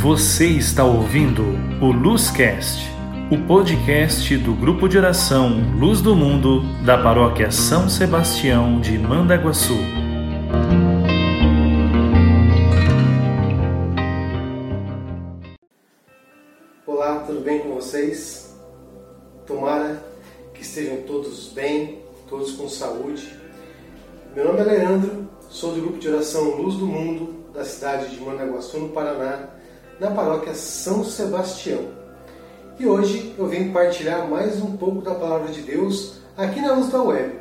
Você 0.00 0.46
está 0.46 0.84
ouvindo 0.84 1.42
o 1.82 1.90
Luzcast, 1.90 2.88
o 3.32 3.46
podcast 3.48 4.38
do 4.38 4.54
grupo 4.54 4.88
de 4.88 4.96
oração 4.96 5.76
Luz 5.76 6.00
do 6.00 6.14
Mundo 6.14 6.62
da 6.84 7.02
paróquia 7.02 7.50
São 7.50 7.88
Sebastião 7.88 8.80
de 8.80 8.96
Mandaguaçu. 8.96 9.74
Olá, 16.86 17.24
tudo 17.26 17.40
bem 17.40 17.58
com 17.58 17.74
vocês? 17.74 18.56
Tomara 19.48 20.00
que 20.54 20.62
estejam 20.62 20.98
todos 21.08 21.48
bem, 21.48 22.04
todos 22.28 22.52
com 22.52 22.68
saúde. 22.68 23.36
Meu 24.32 24.44
nome 24.44 24.60
é 24.60 24.64
Leandro, 24.64 25.28
sou 25.50 25.74
do 25.74 25.80
grupo 25.80 25.98
de 25.98 26.08
oração 26.08 26.50
Luz 26.50 26.76
do 26.76 26.86
Mundo 26.86 27.38
da 27.52 27.64
cidade 27.64 28.14
de 28.14 28.20
Mandaguaçu, 28.20 28.78
no 28.78 28.90
Paraná, 28.90 29.57
na 30.00 30.10
paróquia 30.10 30.54
São 30.54 31.04
Sebastião. 31.04 31.88
E 32.78 32.86
hoje 32.86 33.34
eu 33.36 33.46
venho 33.46 33.72
partilhar 33.72 34.28
mais 34.28 34.62
um 34.62 34.76
pouco 34.76 35.02
da 35.02 35.14
palavra 35.14 35.50
de 35.50 35.62
Deus 35.62 36.20
aqui 36.36 36.60
na 36.60 36.74
Luz 36.74 36.88
da 36.90 37.02
Web. 37.02 37.34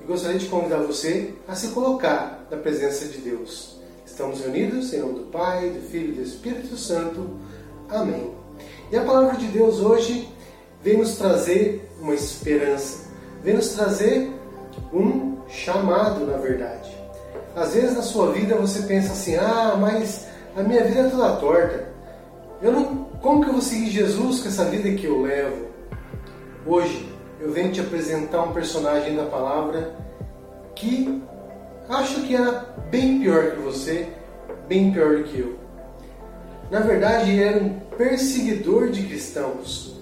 E 0.00 0.04
gostaria 0.04 0.38
de 0.38 0.46
convidar 0.46 0.78
você 0.78 1.34
a 1.48 1.54
se 1.54 1.68
colocar 1.68 2.46
na 2.50 2.56
presença 2.56 3.06
de 3.06 3.18
Deus. 3.18 3.76
Estamos 4.06 4.40
reunidos 4.40 4.92
em 4.92 5.00
nome 5.00 5.14
do 5.14 5.24
Pai, 5.26 5.70
do 5.70 5.80
Filho 5.88 6.12
e 6.12 6.16
do 6.16 6.22
Espírito 6.22 6.76
Santo. 6.76 7.28
Amém. 7.88 8.30
E 8.92 8.96
a 8.96 9.02
palavra 9.02 9.36
de 9.36 9.46
Deus 9.46 9.80
hoje 9.80 10.28
vem 10.80 10.98
nos 10.98 11.16
trazer 11.16 11.90
uma 12.00 12.14
esperança, 12.14 13.08
vem 13.42 13.54
nos 13.54 13.70
trazer 13.70 14.30
um 14.92 15.38
chamado, 15.48 16.26
na 16.26 16.36
verdade. 16.36 16.94
Às 17.56 17.74
vezes 17.74 17.96
na 17.96 18.02
sua 18.02 18.30
vida 18.32 18.54
você 18.54 18.82
pensa 18.82 19.12
assim: 19.12 19.36
ah, 19.36 19.76
mas 19.80 20.26
a 20.56 20.62
minha 20.62 20.84
vida 20.84 21.00
é 21.00 21.10
toda 21.10 21.36
torta. 21.36 21.88
Eu 22.62 22.72
não, 22.72 23.04
como 23.20 23.42
que 23.42 23.48
eu 23.48 23.54
vou 23.54 23.62
seguir 23.62 23.90
Jesus 23.90 24.40
com 24.40 24.48
essa 24.48 24.64
vida 24.66 24.90
que 24.92 25.06
eu 25.06 25.22
levo? 25.22 25.66
Hoje 26.66 27.08
eu 27.40 27.52
venho 27.52 27.72
te 27.72 27.80
apresentar 27.80 28.42
um 28.42 28.52
personagem 28.52 29.16
da 29.16 29.24
palavra 29.24 29.94
que 30.74 31.22
acho 31.88 32.22
que 32.22 32.34
era 32.34 32.74
bem 32.90 33.20
pior 33.20 33.52
que 33.52 33.60
você, 33.60 34.08
bem 34.68 34.92
pior 34.92 35.22
que 35.24 35.40
eu. 35.40 35.58
Na 36.70 36.80
verdade, 36.80 37.42
era 37.42 37.62
um 37.62 37.80
perseguidor 37.96 38.90
de 38.90 39.02
cristãos. 39.02 40.00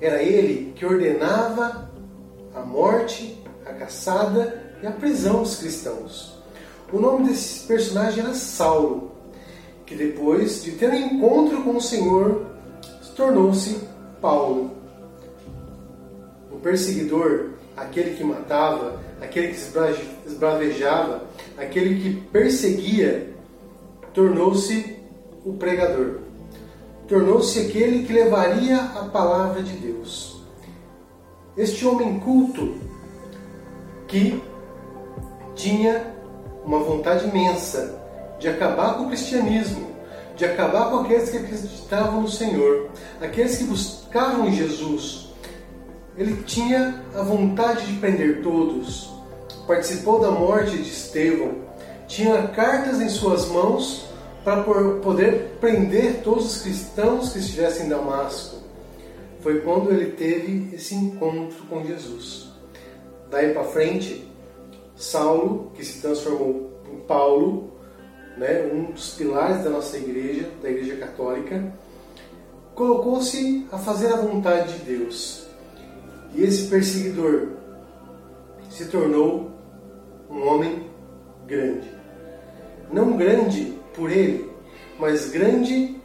Era 0.00 0.22
ele 0.22 0.72
que 0.74 0.84
ordenava 0.84 1.90
a 2.54 2.60
morte, 2.60 3.42
a 3.64 3.72
caçada 3.72 4.60
e 4.82 4.86
a 4.86 4.90
prisão 4.90 5.42
dos 5.42 5.56
cristãos. 5.56 6.41
O 6.92 7.00
nome 7.00 7.28
desse 7.28 7.66
personagem 7.66 8.22
era 8.22 8.34
Saulo, 8.34 9.12
que 9.86 9.94
depois 9.94 10.62
de 10.62 10.72
ter 10.72 10.90
um 10.90 10.94
encontro 10.94 11.62
com 11.62 11.76
o 11.76 11.80
Senhor, 11.80 12.44
tornou-se 13.16 13.80
Paulo. 14.20 14.72
O 16.50 16.56
perseguidor, 16.58 17.52
aquele 17.74 18.14
que 18.14 18.22
matava, 18.22 19.00
aquele 19.22 19.48
que 19.48 19.58
esbravejava, 20.26 21.24
aquele 21.56 21.98
que 22.02 22.20
perseguia, 22.30 23.32
tornou-se 24.12 24.96
o 25.46 25.54
pregador. 25.54 26.18
Tornou-se 27.08 27.58
aquele 27.58 28.06
que 28.06 28.12
levaria 28.12 28.76
a 28.76 29.06
palavra 29.06 29.62
de 29.62 29.72
Deus. 29.72 30.42
Este 31.56 31.86
homem 31.86 32.20
culto 32.20 32.74
que 34.06 34.42
tinha 35.54 36.12
uma 36.64 36.78
vontade 36.78 37.28
imensa 37.28 38.00
de 38.38 38.48
acabar 38.48 38.94
com 38.94 39.04
o 39.04 39.08
cristianismo, 39.08 39.92
de 40.36 40.44
acabar 40.44 40.90
com 40.90 41.00
aqueles 41.00 41.30
que 41.30 41.36
acreditavam 41.36 42.22
no 42.22 42.28
Senhor, 42.28 42.90
aqueles 43.20 43.58
que 43.58 43.64
buscavam 43.64 44.50
Jesus. 44.50 45.28
Ele 46.16 46.42
tinha 46.42 47.02
a 47.14 47.22
vontade 47.22 47.86
de 47.86 47.98
prender 47.98 48.42
todos. 48.42 49.10
Participou 49.66 50.20
da 50.20 50.30
morte 50.30 50.76
de 50.76 50.90
Estevão. 50.90 51.62
Tinha 52.06 52.48
cartas 52.48 53.00
em 53.00 53.08
suas 53.08 53.46
mãos 53.46 54.06
para 54.44 54.62
poder 54.62 55.56
prender 55.60 56.20
todos 56.22 56.56
os 56.56 56.62
cristãos 56.62 57.32
que 57.32 57.38
estivessem 57.38 57.86
em 57.86 57.88
Damasco. 57.88 58.56
Foi 59.40 59.60
quando 59.60 59.90
ele 59.90 60.12
teve 60.12 60.74
esse 60.74 60.94
encontro 60.94 61.64
com 61.68 61.84
Jesus. 61.84 62.50
Daí 63.30 63.52
para 63.52 63.64
frente, 63.64 64.30
Saulo, 65.02 65.72
que 65.74 65.84
se 65.84 66.00
transformou 66.00 66.70
em 66.92 67.00
Paulo, 67.00 67.72
né, 68.36 68.70
um 68.72 68.92
dos 68.92 69.14
pilares 69.14 69.64
da 69.64 69.70
nossa 69.70 69.96
igreja, 69.96 70.48
da 70.62 70.70
Igreja 70.70 70.96
Católica, 70.96 71.74
colocou-se 72.74 73.66
a 73.72 73.78
fazer 73.78 74.12
a 74.12 74.16
vontade 74.16 74.78
de 74.78 74.84
Deus. 74.96 75.44
E 76.34 76.44
esse 76.44 76.68
perseguidor 76.68 77.48
se 78.70 78.86
tornou 78.86 79.50
um 80.30 80.46
homem 80.46 80.86
grande. 81.48 81.90
Não 82.92 83.16
grande 83.16 83.76
por 83.94 84.10
ele, 84.10 84.48
mas 85.00 85.30
grande 85.30 85.96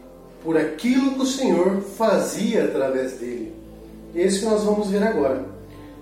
por 0.44 0.58
aquilo 0.58 1.14
que 1.14 1.22
o 1.22 1.26
Senhor 1.26 1.82
fazia 1.82 2.66
através 2.66 3.14
dele. 3.20 3.54
E 4.16 4.22
é 4.22 4.26
isso 4.26 4.40
que 4.40 4.46
nós 4.48 4.64
vamos 4.64 4.90
ver 4.90 5.04
agora. 5.04 5.46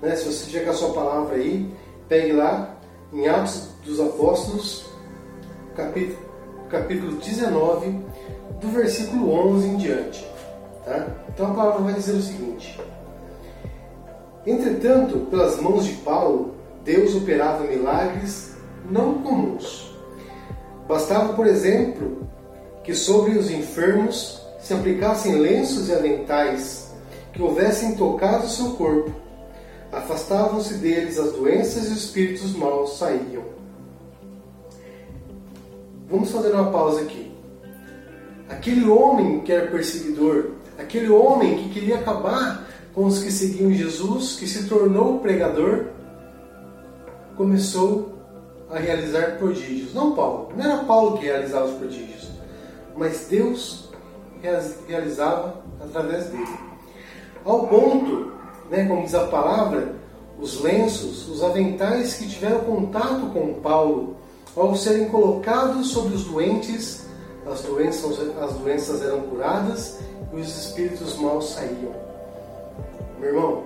Né? 0.01 0.15
Se 0.15 0.25
você 0.25 0.45
tiver 0.45 0.63
com 0.63 0.71
a 0.71 0.73
sua 0.73 0.93
palavra 0.93 1.35
aí, 1.35 1.69
pegue 2.07 2.31
lá 2.31 2.74
em 3.13 3.27
Atos 3.27 3.69
dos 3.83 3.99
Apóstolos, 3.99 4.85
capítulo, 5.75 6.17
capítulo 6.69 7.11
19, 7.17 7.99
do 8.59 8.67
versículo 8.69 9.31
11 9.31 9.67
em 9.67 9.77
diante. 9.77 10.27
Tá? 10.83 11.07
Então 11.29 11.51
a 11.51 11.53
palavra 11.53 11.81
vai 11.83 11.93
dizer 11.93 12.13
o 12.13 12.21
seguinte: 12.21 12.79
Entretanto, 14.45 15.19
pelas 15.29 15.59
mãos 15.59 15.85
de 15.85 15.93
Paulo, 15.93 16.55
Deus 16.83 17.15
operava 17.15 17.63
milagres 17.63 18.55
não 18.89 19.15
comuns. 19.15 19.95
Bastava, 20.87 21.33
por 21.33 21.47
exemplo, 21.47 22.27
que 22.83 22.93
sobre 22.93 23.37
os 23.37 23.49
enfermos 23.49 24.41
se 24.59 24.73
aplicassem 24.73 25.35
lenços 25.35 25.89
e 25.89 25.93
aventais 25.93 26.93
que 27.33 27.41
houvessem 27.41 27.95
tocado 27.95 28.47
seu 28.47 28.71
corpo 28.71 29.24
Afastavam-se 29.95 30.73
deles 30.73 31.17
as 31.17 31.31
doenças 31.31 31.85
e 31.85 31.93
os 31.93 32.03
espíritos 32.03 32.53
maus 32.53 32.97
saíam. 32.97 33.43
Vamos 36.09 36.29
fazer 36.31 36.51
uma 36.51 36.69
pausa 36.69 37.01
aqui. 37.01 37.31
Aquele 38.49 38.89
homem 38.89 39.39
que 39.39 39.53
era 39.53 39.71
perseguidor, 39.71 40.51
aquele 40.77 41.09
homem 41.09 41.57
que 41.57 41.69
queria 41.69 41.99
acabar 41.99 42.67
com 42.93 43.05
os 43.05 43.23
que 43.23 43.31
seguiam 43.31 43.71
Jesus, 43.71 44.35
que 44.37 44.45
se 44.45 44.67
tornou 44.67 45.19
pregador, 45.19 45.85
começou 47.37 48.19
a 48.69 48.77
realizar 48.77 49.37
prodígios. 49.37 49.93
Não 49.93 50.13
Paulo, 50.13 50.51
não 50.57 50.65
era 50.65 50.83
Paulo 50.83 51.17
que 51.17 51.25
realizava 51.25 51.67
os 51.67 51.77
prodígios, 51.77 52.29
mas 52.97 53.27
Deus 53.29 53.89
realizava 54.87 55.63
através 55.81 56.25
dele. 56.25 56.59
Ao 57.45 57.67
ponto 57.67 58.34
né, 58.69 58.85
como 58.85 59.03
diz 59.03 59.15
a 59.15 59.27
palavra, 59.27 59.93
os 60.39 60.61
lenços, 60.61 61.27
os 61.29 61.43
aventais 61.43 62.15
que 62.15 62.27
tiveram 62.27 62.59
contato 62.61 63.31
com 63.33 63.53
Paulo, 63.61 64.15
ao 64.55 64.75
serem 64.75 65.09
colocados 65.09 65.87
sobre 65.87 66.15
os 66.15 66.23
doentes, 66.25 67.05
as 67.45 67.61
doenças, 67.61 68.17
as 68.41 68.53
doenças 68.53 69.01
eram 69.01 69.21
curadas 69.21 69.99
e 70.33 70.39
os 70.39 70.65
espíritos 70.65 71.17
maus 71.17 71.51
saíam. 71.51 71.93
Meu 73.19 73.29
irmão, 73.29 73.63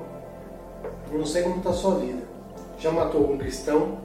eu 1.11 1.19
não 1.19 1.25
sei 1.25 1.43
como 1.43 1.57
está 1.57 1.69
a 1.69 1.73
sua 1.73 1.95
vida. 1.95 2.21
Já 2.77 2.91
matou 2.91 3.21
algum 3.21 3.37
cristão? 3.37 3.97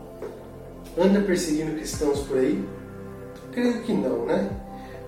Anda 0.99 1.20
perseguindo 1.20 1.75
cristãos 1.75 2.20
por 2.20 2.38
aí? 2.38 2.67
Creio 3.52 3.82
que 3.82 3.93
não, 3.93 4.25
né? 4.25 4.50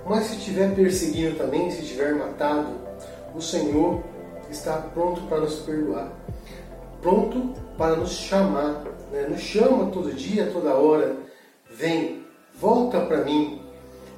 Mas 0.08 0.26
se 0.26 0.36
estiver 0.36 0.74
perseguindo 0.74 1.36
também, 1.36 1.70
se 1.70 1.82
tiver 1.82 2.14
matado, 2.14 2.68
o 3.34 3.40
Senhor 3.40 4.02
está 4.50 4.78
pronto 4.78 5.22
para 5.22 5.40
nos 5.40 5.56
perdoar, 5.56 6.12
pronto 7.02 7.54
para 7.76 7.96
nos 7.96 8.12
chamar, 8.12 8.84
né? 9.12 9.26
nos 9.28 9.40
chama 9.40 9.90
todo 9.90 10.12
dia, 10.12 10.50
toda 10.52 10.74
hora. 10.74 11.16
Vem, 11.70 12.24
volta 12.58 13.00
para 13.00 13.24
mim, 13.24 13.60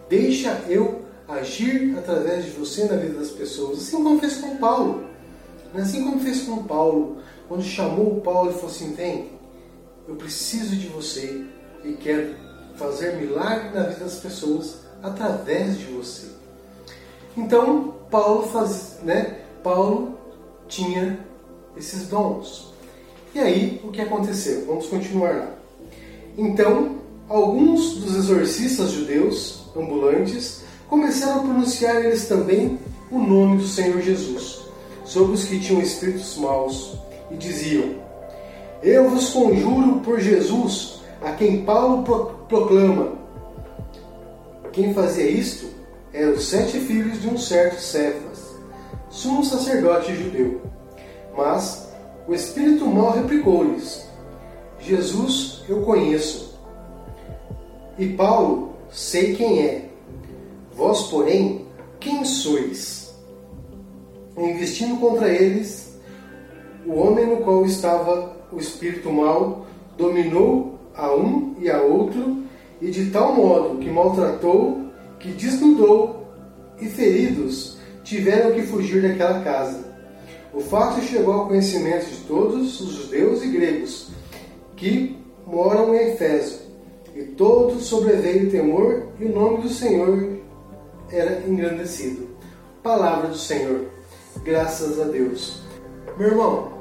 deixa 0.08 0.62
eu 0.68 1.02
agir 1.26 1.96
através 1.98 2.44
de 2.44 2.50
você 2.52 2.84
na 2.84 2.96
vida 2.96 3.18
das 3.18 3.30
pessoas, 3.30 3.78
assim 3.78 4.02
como 4.02 4.20
fez 4.20 4.36
com 4.36 4.56
Paulo. 4.56 5.04
Né? 5.74 5.82
Assim 5.82 6.04
como 6.04 6.20
fez 6.20 6.42
com 6.42 6.62
Paulo, 6.64 7.18
quando 7.48 7.62
chamou 7.62 8.20
Paulo 8.20 8.50
e 8.50 8.54
falou 8.54 8.70
assim: 8.70 8.94
Vem, 8.94 9.32
eu 10.06 10.16
preciso 10.16 10.76
de 10.76 10.86
você 10.88 11.44
e 11.84 11.92
quero 11.94 12.34
fazer 12.76 13.16
milagre 13.16 13.70
na 13.70 13.84
vida 13.84 14.04
das 14.04 14.16
pessoas 14.16 14.80
através 15.02 15.78
de 15.78 15.86
você. 15.86 16.28
Então, 17.36 17.94
Paulo 18.10 18.48
faz, 18.48 18.98
né? 19.02 19.42
Paulo 19.62 20.17
tinha 20.68 21.18
esses 21.76 22.08
dons. 22.08 22.72
E 23.34 23.40
aí, 23.40 23.80
o 23.84 23.90
que 23.90 24.00
aconteceu? 24.00 24.64
Vamos 24.66 24.86
continuar 24.86 25.34
lá. 25.34 25.50
Então, 26.36 26.96
alguns 27.28 27.96
dos 27.96 28.16
exorcistas 28.16 28.92
judeus 28.92 29.64
ambulantes 29.76 30.62
começaram 30.88 31.40
a 31.40 31.42
pronunciar 31.42 32.04
eles 32.04 32.26
também 32.26 32.78
o 33.10 33.18
nome 33.18 33.58
do 33.58 33.66
Senhor 33.66 34.00
Jesus 34.00 34.62
sobre 35.04 35.32
os 35.32 35.44
que 35.44 35.58
tinham 35.58 35.80
espíritos 35.80 36.36
maus 36.36 36.96
e 37.30 37.36
diziam: 37.36 37.96
Eu 38.82 39.08
vos 39.10 39.30
conjuro 39.30 40.00
por 40.00 40.20
Jesus, 40.20 41.00
a 41.22 41.32
quem 41.32 41.64
Paulo 41.64 42.02
proclama. 42.48 43.18
Quem 44.72 44.94
fazia 44.94 45.28
isto 45.28 45.66
eram 46.12 46.32
os 46.32 46.48
sete 46.48 46.78
filhos 46.78 47.20
de 47.20 47.28
um 47.28 47.38
certo 47.38 47.80
Cefas, 47.80 48.27
sumo 49.10 49.44
sacerdote 49.44 50.14
judeu. 50.14 50.60
Mas 51.36 51.88
o 52.26 52.34
espírito 52.34 52.86
mau 52.86 53.12
replicou-lhes: 53.12 54.06
Jesus 54.78 55.64
eu 55.68 55.82
conheço. 55.82 56.58
E 57.98 58.08
Paulo, 58.10 58.74
sei 58.90 59.34
quem 59.34 59.62
é. 59.62 59.88
Vós, 60.72 61.04
porém, 61.04 61.66
quem 61.98 62.24
sois? 62.24 63.12
Investindo 64.36 65.00
contra 65.00 65.28
eles, 65.28 65.98
o 66.86 66.94
homem 66.94 67.26
no 67.26 67.38
qual 67.38 67.64
estava 67.64 68.36
o 68.52 68.58
espírito 68.58 69.10
mau 69.10 69.66
dominou 69.96 70.78
a 70.94 71.12
um 71.12 71.56
e 71.58 71.68
a 71.68 71.82
outro, 71.82 72.44
e 72.80 72.90
de 72.90 73.10
tal 73.10 73.34
modo 73.34 73.78
que 73.78 73.90
maltratou, 73.90 74.78
que 75.18 75.28
desnudou, 75.32 76.24
e 76.80 76.86
feridos 76.86 77.77
tiveram 78.08 78.52
que 78.52 78.62
fugir 78.62 79.02
daquela 79.02 79.42
casa. 79.42 79.84
O 80.52 80.60
fato 80.60 81.02
chegou 81.02 81.34
ao 81.34 81.48
conhecimento 81.48 82.06
de 82.06 82.16
todos 82.26 82.80
os 82.80 82.92
judeus 82.92 83.42
e 83.42 83.48
gregos 83.48 84.08
que 84.76 85.18
moram 85.46 85.94
em 85.94 86.12
Efésio, 86.12 86.60
e 87.14 87.22
todos 87.22 87.84
sobreveio 87.84 88.50
temor, 88.50 89.08
e 89.20 89.26
o 89.26 89.34
nome 89.34 89.62
do 89.62 89.68
Senhor 89.68 90.38
era 91.10 91.42
engrandecido. 91.46 92.28
Palavra 92.82 93.28
do 93.28 93.36
Senhor. 93.36 93.86
Graças 94.42 94.98
a 94.98 95.04
Deus. 95.04 95.60
Meu 96.16 96.28
irmão, 96.28 96.72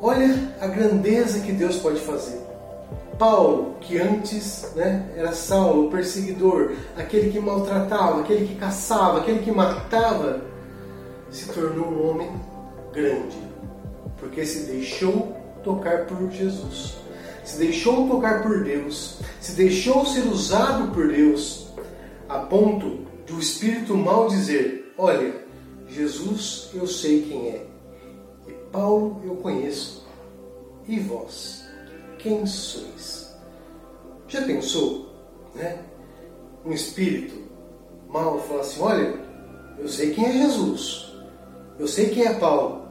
olha 0.00 0.56
a 0.60 0.66
grandeza 0.66 1.40
que 1.40 1.52
Deus 1.52 1.76
pode 1.76 2.00
fazer. 2.00 2.40
Paulo, 3.18 3.76
que 3.80 3.98
antes 3.98 4.72
né, 4.76 5.12
era 5.16 5.32
Saulo, 5.32 5.86
o 5.86 5.90
perseguidor, 5.90 6.72
aquele 6.96 7.30
que 7.30 7.40
maltratava, 7.40 8.20
aquele 8.20 8.46
que 8.46 8.54
caçava, 8.54 9.18
aquele 9.18 9.40
que 9.40 9.50
matava, 9.50 10.40
se 11.30 11.52
tornou 11.52 11.88
um 11.88 12.10
homem 12.10 12.30
grande, 12.92 13.36
porque 14.18 14.46
se 14.46 14.66
deixou 14.66 15.36
tocar 15.62 16.06
por 16.06 16.30
Jesus, 16.30 16.96
se 17.44 17.58
deixou 17.58 18.08
tocar 18.08 18.42
por 18.42 18.62
Deus, 18.62 19.18
se 19.40 19.52
deixou 19.52 20.06
ser 20.06 20.26
usado 20.26 20.92
por 20.92 21.08
Deus, 21.08 21.68
a 22.28 22.38
ponto 22.38 23.06
de 23.26 23.32
o 23.32 23.38
espírito 23.38 23.96
mal 23.96 24.28
dizer: 24.28 24.94
Olha, 24.96 25.34
Jesus 25.88 26.70
eu 26.72 26.86
sei 26.86 27.22
quem 27.22 27.48
é, 27.48 27.66
e 28.46 28.52
Paulo 28.70 29.20
eu 29.24 29.36
conheço, 29.36 30.06
e 30.86 30.98
vós, 31.00 31.67
quem 32.18 32.44
sois? 32.44 33.34
Já 34.26 34.42
pensou, 34.42 35.06
né? 35.54 35.78
Um 36.64 36.72
espírito 36.72 37.34
mal 38.08 38.38
falar 38.40 38.60
assim: 38.60 38.82
Olha, 38.82 39.14
eu 39.78 39.88
sei 39.88 40.12
quem 40.12 40.26
é 40.26 40.32
Jesus, 40.32 41.14
eu 41.78 41.88
sei 41.88 42.10
quem 42.10 42.26
é 42.26 42.34
Paulo, 42.34 42.88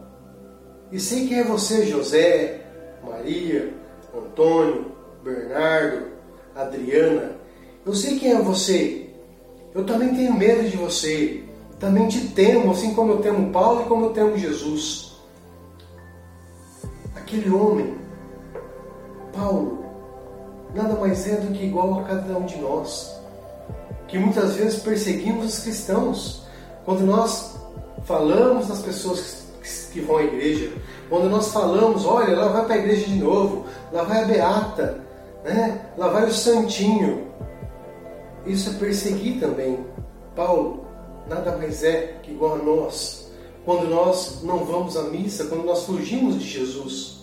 e 0.91 0.99
sei 0.99 1.27
quem 1.27 1.39
é 1.39 1.43
você, 1.43 1.85
José, 1.85 2.65
Maria, 3.03 3.73
Antônio, 4.15 4.91
Bernardo, 5.23 6.07
Adriana. 6.55 7.35
Eu 7.85 7.93
sei 7.93 8.17
quem 8.17 8.31
é 8.31 8.41
você, 8.41 9.09
eu 9.73 9.85
também 9.85 10.15
tenho 10.15 10.33
medo 10.33 10.67
de 10.67 10.75
você. 10.75 11.43
Também 11.79 12.07
te 12.07 12.29
temo, 12.29 12.71
assim 12.71 12.95
como 12.95 13.13
eu 13.13 13.17
temo 13.19 13.51
Paulo 13.51 13.83
e 13.83 13.85
como 13.85 14.05
eu 14.05 14.09
temo 14.09 14.35
Jesus. 14.35 15.15
Aquele 17.15 17.51
homem, 17.51 17.95
Paulo, 19.37 19.85
nada 20.73 20.95
mais 20.95 21.27
é 21.27 21.35
do 21.35 21.53
que 21.53 21.65
igual 21.65 21.99
a 21.99 22.03
cada 22.03 22.35
um 22.35 22.45
de 22.45 22.57
nós, 22.57 23.15
que 24.07 24.17
muitas 24.17 24.55
vezes 24.55 24.81
perseguimos 24.81 25.45
os 25.45 25.59
cristãos. 25.59 26.43
Quando 26.83 27.05
nós 27.05 27.55
falamos 28.03 28.67
das 28.67 28.81
pessoas 28.81 29.45
que 29.93 30.01
vão 30.01 30.17
à 30.17 30.23
igreja, 30.23 30.71
quando 31.07 31.29
nós 31.29 31.51
falamos, 31.51 32.03
olha, 32.05 32.35
lá 32.35 32.47
vai 32.47 32.65
para 32.65 32.75
a 32.75 32.77
igreja 32.79 33.05
de 33.05 33.19
novo, 33.19 33.65
lá 33.91 34.03
vai 34.03 34.23
a 34.23 34.25
Beata, 34.25 35.01
né? 35.43 35.81
lá 35.95 36.07
vai 36.09 36.25
o 36.25 36.33
Santinho, 36.33 37.27
isso 38.45 38.71
é 38.71 38.73
perseguir 38.73 39.39
também. 39.39 39.85
Paulo 40.35 40.85
nada 41.27 41.57
mais 41.57 41.83
é 41.83 42.19
que 42.23 42.31
igual 42.31 42.55
a 42.55 42.57
nós. 42.57 43.29
Quando 43.65 43.89
nós 43.89 44.41
não 44.43 44.63
vamos 44.63 44.95
à 44.95 45.03
missa, 45.03 45.45
quando 45.45 45.65
nós 45.65 45.83
fugimos 45.83 46.39
de 46.39 46.47
Jesus, 46.47 47.16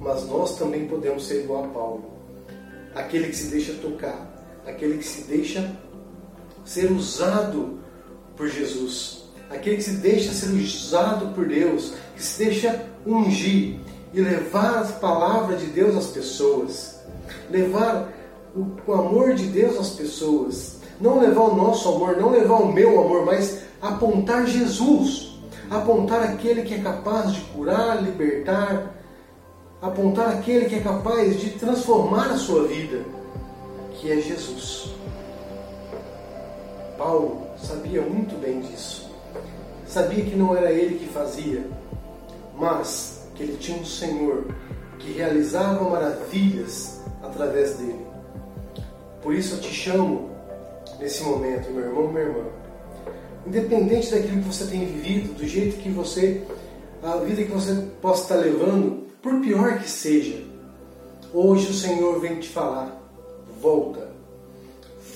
mas 0.00 0.26
nós 0.26 0.56
também 0.56 0.86
podemos 0.86 1.26
ser 1.26 1.44
igual 1.44 1.64
a 1.64 1.68
Paulo. 1.68 2.04
Aquele 2.94 3.28
que 3.28 3.36
se 3.36 3.48
deixa 3.48 3.74
tocar, 3.74 4.60
aquele 4.66 4.98
que 4.98 5.04
se 5.04 5.22
deixa 5.24 5.70
ser 6.64 6.90
usado 6.90 7.78
por 8.36 8.48
Jesus, 8.48 9.24
aquele 9.50 9.76
que 9.76 9.82
se 9.82 9.96
deixa 9.98 10.32
ser 10.32 10.50
usado 10.50 11.34
por 11.34 11.46
Deus, 11.46 11.92
que 12.16 12.22
se 12.22 12.44
deixa 12.44 12.86
ungir 13.06 13.78
e 14.12 14.20
levar 14.20 14.78
a 14.78 14.84
palavra 14.84 15.56
de 15.56 15.66
Deus 15.66 15.96
às 15.96 16.06
pessoas, 16.06 17.00
levar 17.50 18.10
o, 18.54 18.92
amor 18.92 19.34
de 19.34 19.46
Deus 19.46 19.78
às 19.78 19.90
pessoas. 19.90 20.80
Não 21.00 21.18
levar 21.18 21.42
o 21.42 21.54
nosso 21.54 21.88
amor, 21.88 22.16
não 22.16 22.30
levar 22.30 22.56
o 22.56 22.72
meu 22.72 23.00
amor, 23.00 23.24
mas 23.24 23.62
apontar 23.80 24.46
Jesus. 24.46 25.38
Apontar 25.70 26.22
aquele 26.22 26.62
que 26.62 26.74
é 26.74 26.78
capaz 26.78 27.32
de 27.32 27.40
curar, 27.42 28.02
libertar. 28.02 28.99
Apontar 29.82 30.28
aquele 30.28 30.66
que 30.66 30.74
é 30.74 30.80
capaz 30.80 31.40
de 31.40 31.50
transformar 31.52 32.30
a 32.30 32.36
sua 32.36 32.68
vida, 32.68 33.02
que 33.94 34.12
é 34.12 34.20
Jesus. 34.20 34.90
Paulo 36.98 37.46
sabia 37.56 38.02
muito 38.02 38.38
bem 38.38 38.60
disso. 38.60 39.10
Sabia 39.86 40.22
que 40.22 40.36
não 40.36 40.54
era 40.54 40.70
ele 40.70 40.98
que 40.98 41.06
fazia, 41.06 41.64
mas 42.58 43.26
que 43.34 43.42
ele 43.42 43.56
tinha 43.56 43.78
um 43.78 43.84
Senhor 43.84 44.48
que 44.98 45.12
realizava 45.12 45.88
maravilhas 45.88 47.00
através 47.22 47.76
dele. 47.76 48.06
Por 49.22 49.34
isso 49.34 49.54
eu 49.54 49.60
te 49.60 49.72
chamo 49.72 50.28
nesse 50.98 51.22
momento, 51.22 51.70
meu 51.70 51.86
irmão, 51.86 52.08
minha 52.08 52.24
irmã. 52.24 52.44
Independente 53.46 54.10
daquilo 54.10 54.42
que 54.42 54.48
você 54.48 54.66
tem 54.66 54.84
vivido, 54.84 55.32
do 55.32 55.46
jeito 55.48 55.78
que 55.78 55.88
você, 55.88 56.42
a 57.02 57.16
vida 57.16 57.42
que 57.42 57.50
você 57.50 57.74
possa 58.02 58.22
estar 58.24 58.34
levando, 58.36 59.09
por 59.22 59.40
pior 59.40 59.78
que 59.78 59.88
seja, 59.88 60.42
hoje 61.32 61.70
o 61.70 61.74
Senhor 61.74 62.20
vem 62.20 62.40
te 62.40 62.48
falar: 62.48 63.00
volta, 63.60 64.08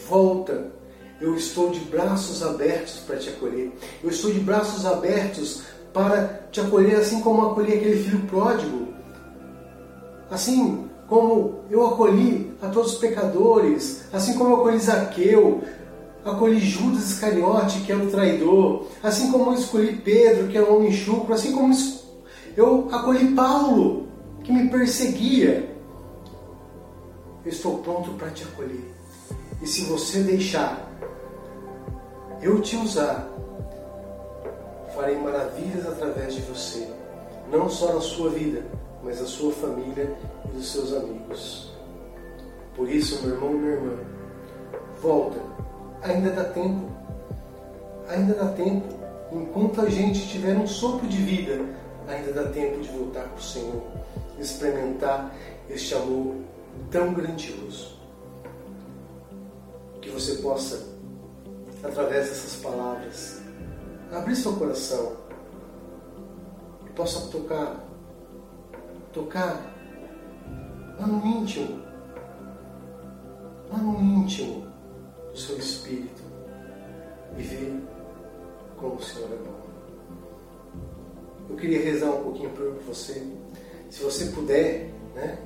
volta. 0.09 0.73
Eu 1.21 1.37
estou 1.37 1.71
de 1.71 1.79
braços 1.81 2.43
abertos 2.43 2.99
para 3.07 3.17
te 3.17 3.31
acolher. 3.31 3.73
Eu 4.03 4.11
estou 4.11 4.33
de 4.33 4.41
braços 4.41 4.85
abertos 4.85 5.63
para 5.93 6.49
te 6.51 6.61
acolher, 6.61 6.97
assim 6.97 7.21
como 7.21 7.47
acolhi 7.47 7.75
aquele 7.75 8.03
filho 8.03 8.21
pródigo. 8.27 8.89
Assim 10.31 10.91
como 11.09 11.61
eu 11.71 11.87
acolhi 11.87 12.53
a 12.61 12.69
todos 12.69 12.95
os 12.95 12.99
pecadores, 12.99 14.05
assim 14.13 14.35
como 14.35 14.51
eu 14.51 14.57
acolhi 14.57 14.79
Zaqueu, 14.81 15.63
acolhi 16.25 16.59
Judas 16.59 17.11
Iscariote, 17.11 17.81
que 17.83 17.93
é 17.93 17.97
o 17.97 18.11
traidor, 18.11 18.87
assim 19.03 19.31
como 19.31 19.51
eu 19.51 19.55
escolhi 19.55 19.97
Pedro, 19.97 20.49
que 20.49 20.59
é 20.59 20.63
um 20.63 20.77
homem 20.77 20.93
chucro, 20.93 21.33
assim 21.33 21.53
como 21.53 21.73
eu 22.57 22.89
acolhi 22.93 23.35
Paulo, 23.35 24.07
que 24.43 24.53
me 24.53 24.69
perseguia. 24.69 25.75
Eu 27.45 27.51
estou 27.51 27.79
pronto 27.79 28.13
para 28.13 28.31
te 28.31 28.45
acolher. 28.45 28.93
E 29.61 29.67
se 29.67 29.83
você 29.85 30.23
deixar 30.23 30.89
eu 32.41 32.61
te 32.61 32.77
usar, 32.77 33.29
farei 34.95 35.19
maravilhas 35.19 35.87
através 35.87 36.35
de 36.35 36.43
você, 36.43 36.89
não 37.51 37.69
só 37.69 37.95
na 37.95 38.01
sua 38.01 38.31
vida, 38.31 38.63
mas 39.03 39.21
a 39.21 39.27
sua 39.27 39.53
família 39.53 40.15
e 40.47 40.49
dos 40.49 40.73
seus 40.73 40.93
amigos. 40.93 41.73
Por 42.77 42.89
isso, 42.89 43.25
meu 43.25 43.35
irmão 43.35 43.53
e 43.53 43.55
minha 43.55 43.73
irmã, 43.73 43.97
volta. 45.01 45.39
Ainda 46.03 46.31
dá 46.31 46.45
tempo. 46.45 46.91
Ainda 48.09 48.35
dá 48.35 48.49
tempo. 48.49 48.87
Enquanto 49.33 49.81
a 49.81 49.89
gente 49.89 50.29
tiver 50.29 50.57
um 50.57 50.67
sopro 50.67 51.07
de 51.07 51.19
vida, 51.19 51.65
ainda 52.09 52.33
dá 52.33 52.51
tempo 52.51 52.81
de 52.81 52.89
voltar 52.89 53.25
para 53.25 53.39
o 53.39 53.43
Senhor, 53.43 53.83
experimentar 54.39 55.35
este 55.69 55.95
amor 55.95 56.37
tão 56.91 57.13
grandioso. 57.15 57.99
Que 60.01 60.11
você 60.11 60.37
possa, 60.37 60.87
através 61.83 62.29
dessas 62.29 62.63
palavras, 62.63 63.41
abrir 64.13 64.37
seu 64.37 64.55
coração 64.55 65.17
e 66.87 66.91
possa 66.91 67.31
tocar 67.31 67.83
tocar 69.13 69.73
lá 70.99 71.07
no 71.07 71.25
íntimo 71.25 71.85
lá 73.71 73.79
no 73.79 74.01
íntimo 74.01 74.67
do 75.33 75.39
seu 75.39 75.57
espírito 75.59 76.23
e 77.37 77.43
ver 77.43 77.83
como 78.77 78.95
o 78.97 79.03
Senhor 79.03 79.33
é 79.33 79.37
bom. 79.37 79.64
Queria 81.65 81.81
rezar 81.81 82.11
um 82.11 82.23
pouquinho 82.25 82.51
por 82.51 82.75
você. 82.87 83.23
Se 83.89 84.03
você 84.03 84.27
puder, 84.27 84.91
né? 85.15 85.39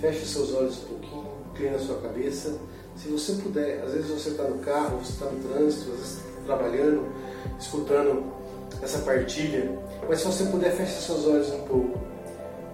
Feche 0.00 0.24
seus 0.24 0.54
olhos 0.54 0.78
um 0.84 0.86
pouquinho, 0.86 1.26
inclina 1.50 1.74
a 1.74 1.78
sua 1.80 1.96
cabeça. 1.96 2.56
Se 2.94 3.08
você 3.08 3.32
puder, 3.32 3.82
às 3.82 3.92
vezes 3.92 4.10
você 4.10 4.28
está 4.28 4.44
no 4.44 4.60
carro, 4.60 4.98
você 4.98 5.10
está 5.10 5.24
no 5.26 5.42
trânsito, 5.42 5.90
às 5.90 5.98
vezes 5.98 6.18
está 6.18 6.40
trabalhando, 6.46 7.12
escutando 7.58 8.32
essa 8.80 9.00
partilha. 9.00 9.76
Mas 10.08 10.20
se 10.20 10.26
você 10.26 10.44
puder, 10.44 10.70
feche 10.70 11.00
seus 11.00 11.26
olhos 11.26 11.50
um 11.50 11.62
pouco. 11.62 11.98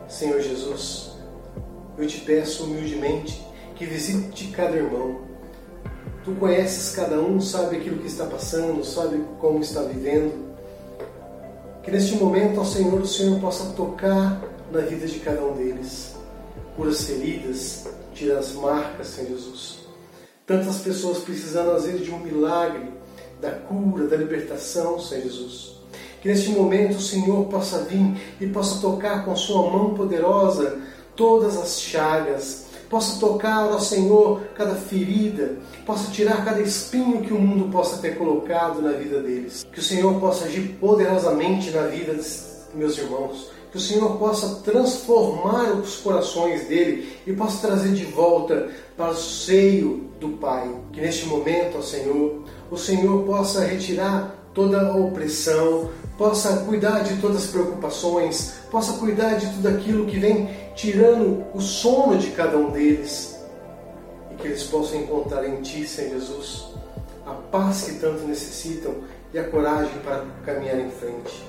Senhor 0.07 0.39
Jesus, 0.43 1.13
eu 1.97 2.07
te 2.07 2.21
peço 2.21 2.65
humildemente 2.65 3.43
que 3.75 3.87
visite 3.87 4.49
cada 4.49 4.77
irmão. 4.77 5.23
Tu 6.23 6.35
conheces 6.35 6.95
cada 6.95 7.19
um, 7.23 7.41
sabe 7.41 7.79
aquilo 7.79 8.01
que 8.01 8.07
está 8.07 8.27
passando, 8.27 8.85
sabe 8.85 9.25
como 9.41 9.61
está 9.61 9.81
vivendo. 9.81 10.46
Que 11.87 11.93
neste 11.93 12.17
momento, 12.17 12.59
ao 12.59 12.67
Senhor, 12.67 13.01
o 13.01 13.07
Senhor 13.07 13.39
possa 13.39 13.67
tocar 13.75 14.43
na 14.73 14.81
vida 14.81 15.07
de 15.07 15.21
cada 15.21 15.41
um 15.45 15.55
deles. 15.55 16.17
Cura 16.75 16.91
as 16.91 17.05
feridas, 17.05 17.87
tira 18.13 18.41
as 18.41 18.55
marcas, 18.55 19.07
Senhor 19.07 19.29
Jesus. 19.29 19.87
Tantas 20.45 20.79
pessoas 20.79 21.19
precisando, 21.19 21.71
às 21.71 21.85
vezes, 21.85 22.05
de 22.05 22.11
um 22.11 22.19
milagre, 22.19 22.93
da 23.41 23.53
cura, 23.53 24.09
da 24.09 24.17
libertação, 24.17 24.99
Senhor 24.99 25.23
Jesus. 25.23 25.77
Que 26.21 26.27
neste 26.27 26.51
momento 26.51 26.97
o 26.97 27.01
Senhor 27.01 27.45
possa 27.45 27.79
vir 27.85 28.17
e 28.41 28.49
possa 28.49 28.81
tocar 28.81 29.25
com 29.25 29.37
sua 29.37 29.71
mão 29.71 29.95
poderosa 29.95 30.81
todas 31.15 31.57
as 31.57 31.81
chagas, 31.81 32.67
possa 32.89 33.19
tocar, 33.19 33.67
ó 33.67 33.79
Senhor, 33.79 34.43
cada 34.55 34.75
ferida, 34.75 35.57
possa 35.85 36.11
tirar 36.11 36.45
cada 36.45 36.61
espinho 36.61 37.23
que 37.23 37.33
o 37.33 37.41
mundo 37.41 37.71
possa 37.71 37.99
ter 37.99 38.17
colocado 38.17 38.81
na 38.81 38.93
vida 38.93 39.21
deles. 39.21 39.67
Que 39.73 39.81
o 39.81 39.83
Senhor 39.83 40.19
possa 40.21 40.47
agir 40.47 40.77
poderosamente 40.81 41.71
na 41.71 41.83
vida 41.83 42.15
dos 42.15 42.67
meus 42.75 42.97
irmãos. 42.99 43.51
Que 43.71 43.79
o 43.79 43.81
Senhor 43.81 44.17
possa 44.17 44.63
transformar 44.63 45.73
os 45.73 45.97
corações 45.97 46.67
dele 46.69 47.13
e 47.27 47.33
possa 47.33 47.67
trazer 47.67 47.93
de 47.93 48.05
volta 48.05 48.71
para 48.97 49.11
o 49.11 49.17
seio 49.17 50.09
do 50.19 50.31
Pai. 50.31 50.75
Que 50.93 51.01
neste 51.01 51.27
momento, 51.27 51.79
ó 51.79 51.83
Senhor, 51.83 52.43
o 52.71 52.77
Senhor 52.77 53.25
possa 53.25 53.65
retirar 53.65 54.35
toda 54.57 54.97
opressão, 54.97 55.91
possa 56.17 56.65
cuidar 56.65 57.01
de 57.01 57.21
todas 57.21 57.45
as 57.45 57.47
preocupações, 57.49 58.55
possa 58.71 58.95
cuidar 58.95 59.35
de 59.35 59.47
tudo 59.53 59.69
aquilo 59.69 60.07
que 60.07 60.19
vem 60.19 60.49
tirando 60.75 61.45
o 61.55 61.61
sono 61.61 62.17
de 62.17 62.31
cada 62.31 62.57
um 62.57 62.71
deles 62.71 63.39
e 64.33 64.35
que 64.37 64.49
eles 64.49 64.63
possam 64.65 65.01
encontrar 65.01 65.47
em 65.47 65.61
Ti, 65.61 65.87
Senhor 65.87 66.19
Jesus, 66.19 66.69
a 67.27 67.33
paz 67.33 67.83
que 67.83 67.99
tanto 67.99 68.25
necessitam 68.25 68.95
e 69.35 69.39
a 69.39 69.45
coragem 69.45 69.99
para 70.03 70.25
caminhar 70.47 70.81
em 70.81 70.91
frente. 70.91 71.45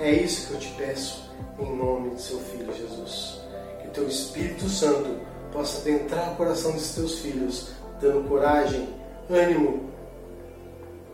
É 0.00 0.10
isso 0.10 0.48
que 0.48 0.54
eu 0.54 0.60
te 0.60 0.74
peço 0.78 1.30
em 1.58 1.76
nome 1.76 2.10
de 2.14 2.22
Seu 2.22 2.38
Filho 2.38 2.72
Jesus. 2.74 3.38
Que 3.82 3.88
Teu 3.88 4.08
Espírito 4.08 4.66
Santo 4.66 5.18
possa 5.52 5.82
adentrar 5.82 6.32
o 6.32 6.36
coração 6.36 6.72
dos 6.72 6.94
Teus 6.94 7.18
filhos, 7.18 7.68
dando 8.00 8.26
coragem, 8.26 8.88
ânimo 9.28 9.95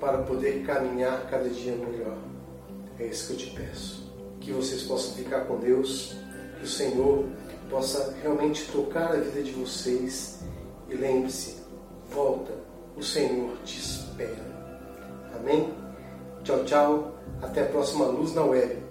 para 0.02 0.18
poder 0.18 0.64
caminhar 0.66 1.28
cada 1.30 1.49
dia 1.49 1.76
melhor. 1.76 2.16
É 2.99 3.06
isso 3.06 3.28
que 3.28 3.32
eu 3.35 3.37
te 3.37 3.50
peço. 3.54 4.12
Que 4.40 4.50
vocês 4.50 4.82
possam 4.82 5.14
ficar 5.14 5.42
com 5.42 5.61
Deus, 5.61 6.16
que 6.59 6.64
o 6.64 6.68
Senhor 6.68 7.25
possa 7.71 8.12
realmente 8.21 8.64
tocar 8.73 9.12
a 9.12 9.16
vida 9.16 9.40
de 9.44 9.52
vocês. 9.52 10.40
E 10.90 10.94
lembre-se, 10.97 11.59
volta, 12.11 12.50
o 12.97 13.02
Senhor 13.02 13.56
te 13.64 13.78
espera. 13.78 14.44
Amém? 15.37 15.73
Tchau, 16.42 16.64
tchau. 16.64 17.14
Até 17.40 17.62
a 17.62 17.66
próxima 17.66 18.06
Luz 18.06 18.35
na 18.35 18.42
Web. 18.42 18.82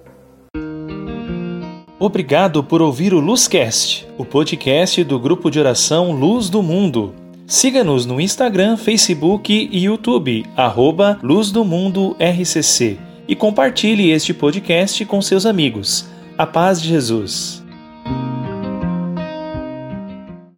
Obrigado 1.99 2.63
por 2.63 2.81
ouvir 2.81 3.13
o 3.13 3.19
Luzcast, 3.19 4.07
o 4.17 4.23
podcast 4.23 5.03
do 5.03 5.19
grupo 5.19 5.51
de 5.51 5.59
oração 5.59 6.13
Luz 6.13 6.49
do 6.49 6.63
Mundo. 6.63 7.20
Siga-nos 7.51 8.05
no 8.05 8.21
Instagram, 8.21 8.77
Facebook 8.77 9.51
e 9.69 9.83
YouTube, 9.83 10.45
arroba 10.55 11.19
Luz 11.21 11.51
do 11.51 11.65
Mundo 11.65 12.15
RCC, 12.17 12.97
e 13.27 13.35
compartilhe 13.35 14.09
este 14.09 14.33
podcast 14.33 15.03
com 15.03 15.21
seus 15.21 15.45
amigos. 15.45 16.05
A 16.37 16.47
paz 16.47 16.81
de 16.81 16.87
Jesus. 16.87 17.60